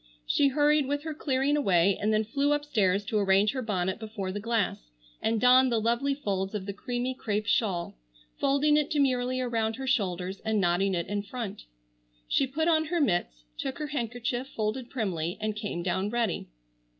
She 0.25 0.47
hurried 0.47 0.87
with 0.87 1.03
her 1.03 1.13
clearing 1.13 1.55
away, 1.55 1.95
and 2.01 2.11
then 2.11 2.23
flew 2.23 2.53
upstairs 2.53 3.05
to 3.05 3.19
arrange 3.19 3.51
her 3.51 3.61
bonnet 3.61 3.99
before 3.99 4.31
the 4.31 4.39
glass 4.39 4.89
and 5.21 5.39
don 5.39 5.69
the 5.69 5.79
lovely 5.79 6.15
folds 6.15 6.55
of 6.55 6.65
the 6.65 6.73
creamy 6.73 7.13
crêpe 7.13 7.45
shawl, 7.45 7.93
folding 8.39 8.77
it 8.77 8.89
demurely 8.89 9.39
around 9.39 9.75
her 9.75 9.85
shoulders 9.85 10.39
and 10.39 10.59
knotting 10.59 10.95
it 10.95 11.05
in 11.05 11.21
front. 11.21 11.65
She 12.27 12.47
put 12.47 12.67
on 12.67 12.85
her 12.85 12.99
mitts, 12.99 13.43
took 13.59 13.77
her 13.77 13.89
handkerchief 13.93 14.47
folded 14.47 14.89
primly, 14.89 15.37
and 15.39 15.55
came 15.55 15.83
down 15.83 16.09
ready. 16.09 16.47